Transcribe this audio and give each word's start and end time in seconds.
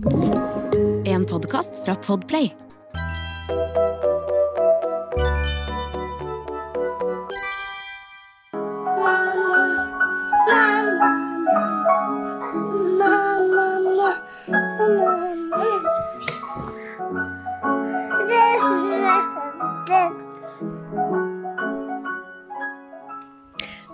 En 0.00 1.26
podkast 1.26 1.84
fra 1.84 1.94
Podplay. 1.94 2.54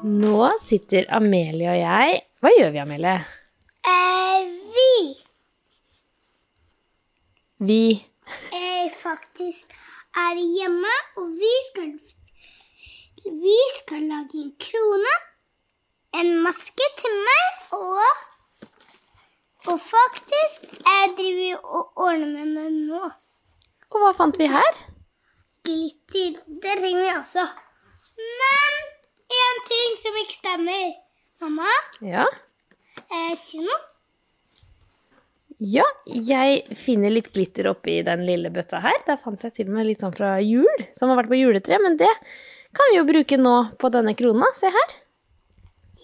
Nå 0.02 0.50
sitter 0.60 1.06
Amelie 1.10 1.66
og 1.66 1.78
jeg 1.80 2.20
Hva 2.38 2.54
gjør 2.54 2.70
vi, 2.70 2.78
Amelie? 2.78 3.18
Eh, 3.82 4.46
vi 4.70 5.25
Vi 7.58 8.06
eh, 8.52 8.90
faktisk 9.00 9.72
er 10.16 10.36
hjemme, 10.40 10.92
og 11.16 11.30
vi 11.40 11.52
skal 11.70 11.92
Vi 13.26 13.56
skal 13.78 14.02
lage 14.10 14.38
en 14.42 14.52
krone, 14.60 15.14
en 16.20 16.28
maske 16.44 16.88
til 17.00 17.16
meg, 17.28 17.62
og 17.72 18.02
Og 19.72 19.80
faktisk 19.82 20.68
jeg 20.86 21.14
driver 21.18 21.64
og 21.64 21.92
ordner 21.96 22.28
med 22.36 22.52
meg 22.54 22.76
nå. 22.90 23.00
Og 23.90 23.98
hva 24.02 24.12
fant 24.14 24.38
vi 24.38 24.46
her? 24.46 24.76
Glitter. 25.66 26.36
Det 26.62 26.76
trenger 26.78 27.00
vi 27.02 27.08
også. 27.16 27.42
Men 28.38 28.76
én 29.40 29.58
ting 29.70 29.96
som 30.02 30.20
ikke 30.22 30.36
stemmer. 30.36 30.84
Mamma, 31.40 31.72
Ja. 32.00 32.24
eh, 33.10 33.34
si 33.36 33.58
noe. 33.58 33.80
Ja, 35.58 35.84
jeg 36.04 36.66
finner 36.76 37.08
litt 37.14 37.30
glitter 37.32 37.70
oppi 37.70 38.02
den 38.04 38.26
lille 38.28 38.50
bøtta 38.52 38.80
her. 38.84 38.98
Der 39.06 39.16
fant 39.16 39.40
jeg 39.46 39.54
til 39.56 39.70
og 39.70 39.78
med 39.78 39.86
litt 39.88 40.02
sånn 40.04 40.12
fra 40.14 40.34
jul, 40.44 40.82
som 40.98 41.08
har 41.08 41.16
vært 41.22 41.30
på 41.32 41.38
juletre. 41.40 41.78
Men 41.80 41.96
det 41.96 42.10
kan 42.76 42.90
vi 42.92 42.98
jo 42.98 43.06
bruke 43.08 43.38
nå 43.40 43.54
på 43.80 43.88
denne 43.94 44.12
krona. 44.18 44.50
Se 44.58 44.68
her. 44.74 44.96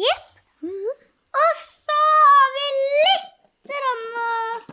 Jepp. 0.00 0.28
Og 0.64 1.50
så 1.58 1.98
har 1.98 2.48
vi 2.56 2.66
litt 2.78 3.74
rann, 3.84 4.64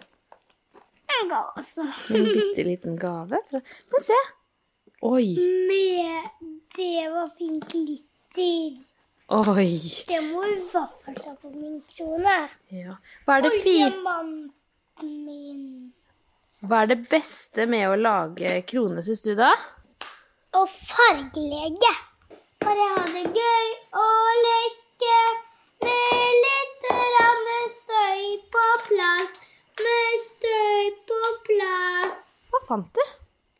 en 1.20 1.30
gave 1.34 1.52
også. 1.60 1.86
En 2.16 2.28
bitte 2.30 2.64
liten 2.68 2.96
gave. 3.00 3.40
fra- 3.50 3.62
Men 3.92 4.02
se. 4.08 4.20
Oi. 5.02 5.36
Med 5.68 6.30
Det 6.76 7.10
var 7.12 7.28
fint 7.38 7.68
glitter. 7.72 8.80
Oi. 9.30 9.80
Det 10.08 10.22
må 10.24 10.44
i 10.48 10.56
hvert 10.72 11.04
fall 11.04 11.16
ta 11.16 11.36
på 11.42 11.52
min 11.54 11.82
krone. 11.92 12.38
Ja. 12.72 12.96
Hva 13.28 13.38
er 13.38 13.42
det 13.42 13.52
Og 13.52 13.64
min. 15.08 15.92
Hva 16.66 16.84
er 16.84 16.92
det 16.94 17.00
beste 17.10 17.66
med 17.72 17.88
å 17.90 17.98
lage 18.00 18.60
krone, 18.70 19.04
syns 19.06 19.24
du, 19.26 19.34
da? 19.40 19.52
Å 20.56 20.66
fargelege. 20.68 21.94
Bare 22.60 22.88
ha 22.96 23.06
det 23.14 23.28
gøy 23.32 23.68
og 24.02 24.42
leke 24.46 25.20
med 25.86 26.40
litt 26.44 26.70
støy 27.76 28.26
på 28.54 28.66
plass. 28.88 29.32
Med 29.80 30.20
støy 30.26 30.90
på 31.10 31.20
plass. 31.48 32.18
Hva 32.52 32.62
fant 32.68 32.90
du? 32.96 33.04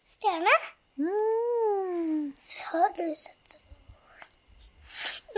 Stjerne. 0.04 0.56
Mm. 1.00 2.34
Så 2.46 2.78
har 2.78 2.90
du 2.98 3.06
sett 3.16 3.58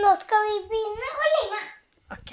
Nå 0.00 0.10
skal 0.18 0.48
vi 0.48 0.56
begynne 0.72 1.10
å 1.24 1.28
lime. 1.34 1.60
Ok. 2.16 2.32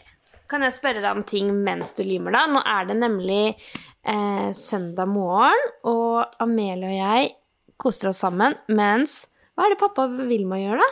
Kan 0.50 0.66
jeg 0.66 0.74
spørre 0.74 1.02
deg 1.04 1.14
om 1.14 1.26
ting 1.30 1.52
mens 1.64 1.94
du 1.98 2.02
limer, 2.06 2.34
da? 2.34 2.46
Nå 2.50 2.62
er 2.66 2.88
det 2.90 2.96
nemlig 2.98 3.42
eh, 3.54 4.50
søndag 4.58 5.10
morgen, 5.12 5.68
og 5.86 6.42
Amelie 6.42 6.90
og 6.90 6.96
jeg 6.98 7.34
koser 7.80 8.10
oss 8.10 8.24
sammen 8.26 8.58
mens 8.74 9.22
Hva 9.54 9.68
er 9.68 9.76
det 9.76 9.82
pappa 9.82 10.08
Vilma 10.10 10.58
gjør, 10.58 10.82
da? 10.82 10.90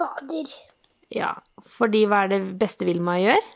Bader. 0.00 0.54
Ja, 1.14 1.34
fordi 1.76 2.06
hva 2.10 2.24
er 2.24 2.32
det 2.32 2.40
beste 2.58 2.88
Vilma 2.88 3.18
gjør? 3.20 3.50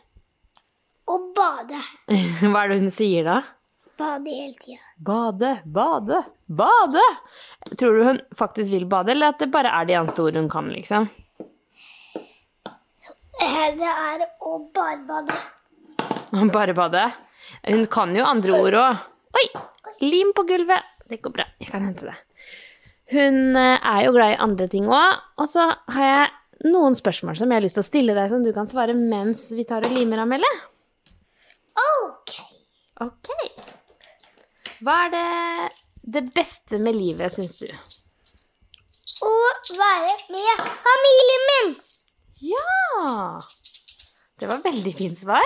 Å 1.09 1.17
bade. 1.35 1.79
Hva 2.53 2.67
er 2.67 2.75
det 2.75 2.83
hun 2.83 2.93
sier 2.93 3.25
da? 3.25 3.39
Bade 3.99 4.31
hele 4.31 4.55
tida. 4.61 4.83
Bade, 5.01 5.53
bade, 5.65 6.19
bade! 6.47 7.05
Tror 7.81 7.97
du 7.97 8.05
hun 8.05 8.21
faktisk 8.37 8.71
vil 8.75 8.85
bade, 8.91 9.15
eller 9.15 9.33
at 9.33 9.41
det 9.41 9.49
bare 9.55 9.73
er 9.75 9.89
de 9.89 9.97
eneste 9.97 10.23
ordene 10.23 10.45
hun 10.45 10.53
kan, 10.53 10.69
liksom? 10.71 11.09
Det 13.59 13.89
er 13.91 14.23
å 14.47 14.59
bare 14.75 15.01
bade. 15.09 15.35
Bare 16.53 16.75
bade? 16.77 17.05
Hun 17.67 17.87
kan 17.91 18.15
jo 18.15 18.27
andre 18.27 18.55
ord 18.55 18.77
òg. 18.79 19.01
Oi! 19.41 19.47
Lim 20.05 20.31
på 20.37 20.45
gulvet. 20.47 20.87
Det 21.11 21.19
går 21.25 21.35
bra. 21.35 21.47
Jeg 21.59 21.73
kan 21.73 21.83
hente 21.83 22.07
det. 22.07 22.15
Hun 23.11 23.57
eh, 23.59 23.81
er 23.81 24.05
jo 24.05 24.13
glad 24.15 24.37
i 24.37 24.41
andre 24.47 24.69
ting 24.71 24.87
òg. 24.87 25.19
Og 25.43 25.51
så 25.51 25.67
har 25.91 26.07
jeg 26.07 26.71
noen 26.71 26.95
spørsmål 26.99 27.39
som 27.41 27.51
jeg 27.51 27.59
har 27.59 27.67
lyst 27.67 27.81
til 27.81 27.87
å 27.87 27.89
stille 27.89 28.15
deg, 28.15 28.31
som 28.31 28.47
du 28.47 28.53
kan 28.55 28.71
svare 28.71 28.95
mens 28.95 29.49
vi 29.57 29.67
tar 29.67 29.87
og 29.89 29.95
limer, 29.97 30.23
Amelie. 30.23 30.55
OK. 31.83 32.35
Ok. 33.09 33.35
Hva 34.87 35.01
er 35.09 35.15
det, 35.17 35.27
det 36.15 36.27
beste 36.31 36.79
med 36.79 36.95
livet, 36.95 37.35
syns 37.35 37.59
du? 37.59 37.71
Å 39.27 39.37
være 39.75 40.19
med 40.31 40.67
familien 40.87 41.49
min. 41.51 41.79
Ja! 42.41 43.41
Det 44.39 44.47
var 44.47 44.63
veldig 44.63 44.95
fint 44.95 45.19
svar. 45.19 45.43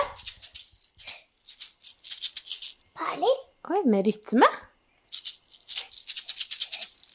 Perler. 2.97 3.39
Oi, 3.73 3.81
med 3.89 4.05
rytme. 4.05 4.47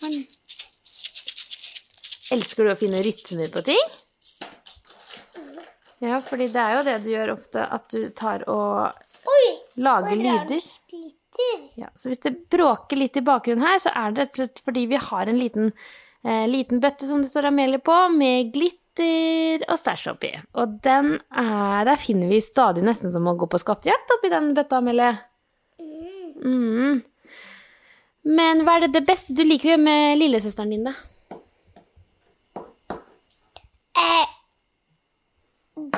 Men 0.03 0.17
Elsker 2.33 2.67
du 2.67 2.73
å 2.73 2.79
finne 2.79 3.01
rytmer 3.05 3.49
på 3.53 3.63
ting? 3.65 3.85
Ja, 6.05 6.19
fordi 6.23 6.49
det 6.53 6.63
er 6.63 6.77
jo 6.77 6.83
det 6.87 6.97
du 7.05 7.09
gjør 7.13 7.33
ofte, 7.35 7.63
at 7.65 7.89
du 7.91 8.11
tar 8.17 8.45
og 8.51 9.31
Oi. 9.33 9.47
lager 9.83 10.15
er 10.15 10.21
lyder. 10.25 10.67
Ja, 11.79 11.89
så 11.95 12.11
hvis 12.11 12.23
det 12.25 12.35
bråker 12.51 12.99
litt 12.99 13.17
i 13.19 13.25
bakgrunnen 13.25 13.65
her, 13.65 13.79
så 13.83 13.93
er 13.95 14.13
det 14.13 14.25
rett 14.25 14.35
og 14.35 14.41
slett 14.43 14.63
fordi 14.67 14.85
vi 14.91 15.01
har 15.09 15.31
en 15.31 15.39
liten, 15.39 15.73
eh, 16.25 16.47
liten 16.51 16.83
bøtte 16.83 17.07
som 17.07 17.23
det 17.23 17.31
står 17.31 17.51
Amelie 17.53 17.79
på, 17.79 17.97
med 18.15 18.53
glitter 18.55 18.88
og 19.69 19.79
stæsj 19.79 20.09
oppi. 20.13 20.33
Og 20.59 20.79
den 20.85 21.17
er, 21.31 21.85
der 21.89 22.01
finner 22.01 22.31
vi 22.31 22.41
stadig 22.45 22.85
nesten 22.87 23.13
som 23.15 23.29
å 23.29 23.37
gå 23.39 23.49
på 23.51 23.61
skattejakt 23.63 24.15
oppi 24.17 24.31
den 24.33 24.53
bøtta, 24.57 24.81
Amelie. 24.83 25.13
Mm. 26.39 27.03
Men 28.29 28.65
hva 28.67 28.77
er 28.77 28.87
det, 28.87 28.93
det 28.99 29.07
beste 29.09 29.37
du 29.37 29.45
liker 29.47 29.71
å 29.71 29.73
gjøre 29.75 29.85
med 29.85 30.19
lillesøsteren 30.21 30.75
din, 30.75 30.89
da? 30.89 30.95
Eh, 33.99 34.37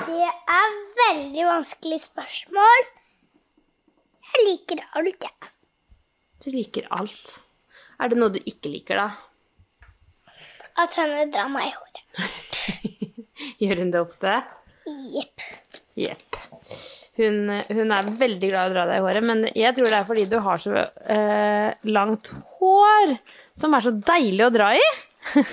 det 0.07 0.31
er 0.31 0.79
veldig 1.03 1.47
vanskelig 1.49 2.01
spørsmål. 2.05 2.89
Jeg 4.31 4.47
liker 4.47 4.85
alt, 4.95 5.27
jeg. 5.27 5.53
Du 6.41 6.51
liker 6.55 6.87
alt. 6.95 7.41
Er 8.01 8.13
det 8.13 8.21
noe 8.21 8.33
du 8.33 8.39
ikke 8.41 8.71
liker, 8.73 9.01
da? 9.01 9.09
At 10.81 10.95
henne 10.97 11.27
drar 11.33 11.51
meg 11.53 11.69
i 11.69 11.75
håret. 11.75 11.90
Gjør 13.61 13.83
hun 13.83 13.93
det 13.93 14.01
ofte? 14.01 14.37
Jepp. 15.13 15.43
Jepp. 16.01 16.39
Hun, 17.21 17.51
hun 17.69 17.93
er 17.93 18.07
veldig 18.17 18.49
glad 18.49 18.71
i 18.71 18.71
å 18.71 18.73
dra 18.73 18.85
deg 18.89 19.01
i 19.01 19.05
håret, 19.05 19.27
men 19.27 19.43
jeg 19.53 19.75
tror 19.77 19.91
det 19.91 19.99
er 19.99 20.07
fordi 20.09 20.25
du 20.31 20.39
har 20.41 20.63
så 20.63 20.85
eh, 21.13 21.75
langt 21.93 22.31
hår, 22.61 23.13
som 23.61 23.77
er 23.77 23.85
så 23.85 23.93
deilig 23.93 24.47
å 24.47 24.55
dra 24.55 24.71
i. 24.79 24.87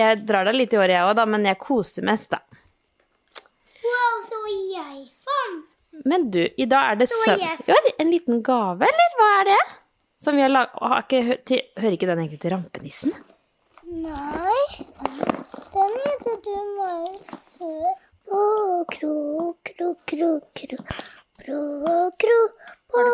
jeg 0.00 0.24
drar 0.26 0.48
deg 0.48 0.58
litt 0.58 0.74
i 0.74 0.80
håret, 0.80 0.96
jeg 0.96 1.12
òg, 1.12 1.22
men 1.30 1.46
jeg 1.46 1.60
koser 1.62 2.08
mest, 2.08 2.34
da. 2.34 2.42
Wow, 3.86 4.18
så 4.26 4.42
jeg 4.50 5.06
fant. 5.22 5.94
Men 6.10 6.26
du, 6.34 6.42
i 6.42 6.66
dag 6.66 6.96
er 6.96 7.00
det 7.04 7.10
søndag. 7.12 7.62
Ja, 7.70 7.78
en 8.02 8.10
liten 8.10 8.42
gave, 8.44 8.90
eller 8.90 9.16
hva 9.20 9.30
er 9.38 9.50
det? 9.52 9.62
Som 10.26 10.34
vi 10.34 10.42
har 10.42 10.50
lag... 10.50 10.74
Har 10.82 11.06
ikke, 11.06 11.38
hører 11.78 11.94
ikke 11.94 12.10
den 12.10 12.24
egentlig 12.24 12.42
til 12.42 12.56
rampenissen? 12.56 13.14
Nei, 13.86 14.66
den 15.72 15.92
gjorde 15.94 16.32
du 16.42 16.54
meg 16.74 17.18
før. 17.54 17.90
Å, 18.34 18.40
kro, 18.90 19.12
kro, 19.68 19.90
kro, 20.10 20.30
kro, 20.58 20.78
kro, 21.38 21.60
kro, 22.18 22.38
på 22.90 23.04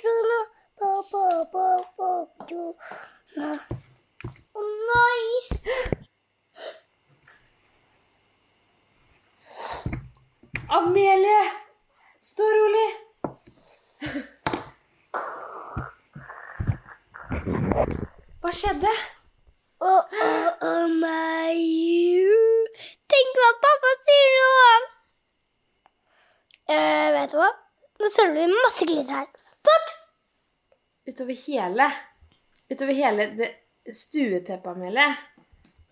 krona, 0.00 0.38
på, 0.80 0.88
på, 1.10 1.20
på, 1.52 1.66
på 2.00 2.08
krona. 2.48 3.50
Å 4.58 4.64
nei! 4.88 5.22
Amelie! 10.80 11.44
Stå 12.32 12.48
rolig. 12.56 12.90
Hva 18.42 18.50
skjedde? 18.50 18.96
Å, 20.08 20.28
oh 20.64 20.88
my 20.88 21.28
nei! 21.48 22.28
Tenk 23.12 23.38
hva 23.40 23.48
pappa 23.62 23.92
sier 24.06 24.34
nå! 24.34 24.88
Eh, 26.68 27.08
vet 27.14 27.32
du 27.32 27.38
hva? 27.40 27.48
Nå 27.98 28.10
ser 28.10 28.28
søler 28.28 28.36
vi 28.36 28.46
masse 28.52 28.88
glitter 28.88 29.14
her. 29.18 29.28
Bort! 29.66 29.94
Utover 31.08 31.38
hele 31.46 31.88
Utover 32.68 32.94
hele 32.94 33.26
det 33.38 33.48
stueteppet, 33.96 34.68
Amelie. 34.74 35.08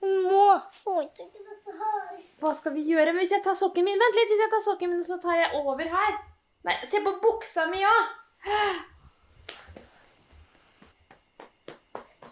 Vi 0.05 0.11
må 0.27 0.49
få 0.83 0.99
ut 1.03 1.23
dette 1.23 1.77
her. 1.79 2.19
Hva 2.43 2.53
skal 2.57 2.77
vi 2.77 2.85
gjøre? 2.91 3.15
Men 3.15 3.25
hvis 3.25 3.33
jeg 3.33 3.45
tar 3.45 3.57
sokken 3.57 3.87
min 3.87 4.01
Vent 4.01 4.19
litt, 4.19 4.29
hvis 4.33 4.45
jeg 4.45 4.53
tar 4.53 4.65
sokken 4.67 4.93
min, 4.93 5.07
så 5.07 5.17
tar 5.23 5.41
jeg 5.41 5.63
over 5.63 5.89
her. 5.97 6.21
Nei, 6.69 6.77
se 6.91 7.01
på 7.05 7.17
buksa 7.23 7.65
mi 7.73 7.81
òg! 7.89 8.13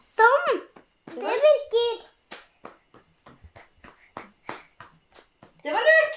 Sånn! 0.05 0.64
Det 1.15 1.21
virker. 1.21 1.95
Det 5.63 5.71
var 5.73 5.83
lurt. 5.89 6.17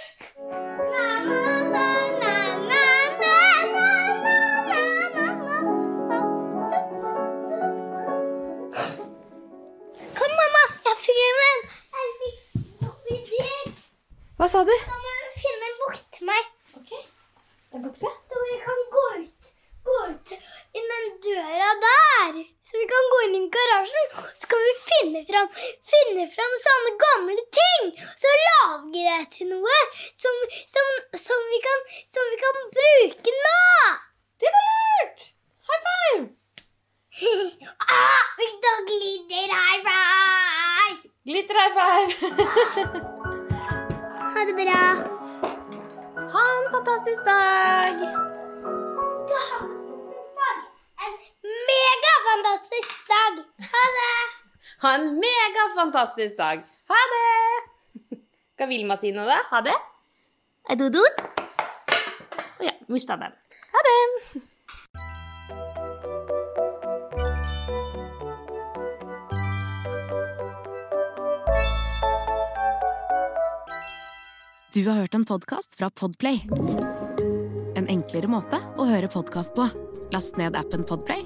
Kom, 10.15 10.31
mamma. 10.39 10.63
Jeg 10.85 10.95
finner 11.05 11.43
en. 11.49 11.61
Hva 14.37 14.47
sa 14.47 14.59
du? 14.63 14.73
Da 14.87 14.97
må 15.03 15.11
du 15.21 15.31
finne 15.41 15.65
en 15.69 15.77
bukse 15.83 16.03
til 16.17 16.25
meg. 16.25 16.43
Ok. 16.77 16.91
En 17.73 17.83
bukse? 17.85 18.09
Så 22.67 22.77
vi 22.77 22.85
kan 22.93 23.05
gå 23.11 23.17
inn 23.25 23.35
i 23.39 23.49
garasjen. 23.55 24.07
Så 24.39 24.47
kan 24.51 24.63
vi 24.67 24.71
finne 24.87 25.19
fram, 25.29 25.47
finne 25.91 26.25
fram 26.35 26.55
sånne 26.65 26.91
gamle 27.03 27.43
ting. 27.59 27.85
Så 28.23 28.31
lager 28.41 29.05
det 29.07 29.29
til 29.37 29.47
noe 29.53 29.77
som, 30.23 30.41
som, 30.73 30.89
som, 31.27 31.45
vi 31.53 31.61
kan, 31.67 31.85
som 32.15 32.27
vi 32.33 32.41
kan 32.43 32.59
bruke 32.75 33.35
nå. 33.45 33.61
Det 34.43 34.51
var 34.55 34.67
lurt! 34.67 35.29
High 35.69 35.81
five! 35.87 36.25
ah, 38.01 38.23
vi 38.41 38.49
tar 38.67 38.83
glitter 38.91 39.55
high 39.55 39.81
five. 39.87 40.97
Glitter 41.31 41.61
high 41.63 41.75
five! 41.79 43.05
Ha 44.27 44.43
det 44.45 44.53
bra. 44.53 44.81
ha 46.33 46.43
en 46.57 46.71
fantastisk 46.71 47.25
dag! 47.25 48.36
Megafantastisk 52.57 53.07
dag. 53.07 53.43
Ha 53.71 53.83
det. 53.97 54.17
Ha 54.81 54.95
en 54.95 55.19
megafantastisk 55.19 56.37
dag. 56.37 56.63
Ha 56.87 57.01
det! 57.13 58.17
Skal 58.53 58.67
Vilma 58.67 58.97
si 58.97 59.11
noe, 59.11 59.25
da? 59.25 59.37
Ha 59.51 59.61
det? 59.61 59.77
Er 60.69 60.75
du 60.79 60.89
dod? 60.89 61.21
Å 62.57 62.65
ja, 62.65 62.73
mista 62.87 63.17
den. 63.17 63.33
Ha 63.73 63.83
det! 63.87 63.97
Du 74.73 74.85
har 74.85 74.99
hørt 75.01 75.15
en 75.15 75.25
podkast 75.25 75.77
fra 75.77 75.89
Podplay. 75.89 76.43
En 77.77 77.87
enklere 77.89 78.29
måte 78.29 78.59
å 78.77 78.85
høre 78.89 79.09
podkast 79.09 79.55
på. 79.57 79.69
Last 80.13 80.37
ned 80.37 80.55
appen 80.55 80.85
Podplay, 80.87 81.25